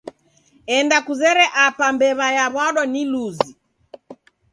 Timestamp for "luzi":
3.11-3.51